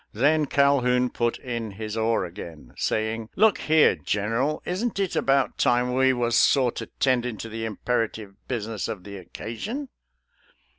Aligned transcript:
Then 0.13 0.47
Calhoun 0.47 1.11
put 1.11 1.37
in 1.37 1.73
his 1.73 1.95
oar 1.95 2.25
again, 2.25 2.73
saying," 2.75 3.29
Look 3.35 3.59
here. 3.59 3.95
General, 3.95 4.63
isn't 4.65 4.97
it 4.97 5.15
about 5.15 5.59
time 5.59 5.93
we 5.93 6.11
was 6.11 6.35
sorter 6.35 6.87
'tendin' 6.99 7.37
to 7.37 7.49
the 7.49 7.65
imperative 7.65 8.33
business 8.47 8.87
of 8.87 9.03
the 9.03 9.17
occasion?" 9.17 9.89